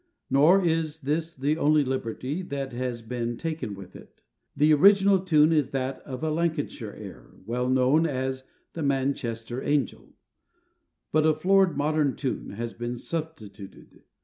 Nor 0.31 0.65
is 0.65 1.01
this 1.01 1.35
the 1.35 1.57
only 1.59 1.83
liberty 1.85 2.41
that 2.41 2.73
his 2.73 3.03
been 3.03 3.37
taken 3.37 3.75
with 3.75 3.95
it. 3.95 4.23
The 4.55 4.73
original 4.73 5.19
tune 5.19 5.53
is 5.53 5.69
that 5.69 5.99
of 6.07 6.23
a 6.23 6.31
Lancashire 6.31 6.95
air, 6.97 7.35
well 7.45 7.69
known 7.69 8.07
as 8.07 8.41
The 8.73 8.81
Manchester 8.81 9.61
Angel; 9.61 10.15
but 11.11 11.27
a 11.27 11.35
florid 11.35 11.77
modern 11.77 12.15
tune 12.15 12.49
has 12.49 12.73
been 12.73 12.97
substituted. 12.97 14.01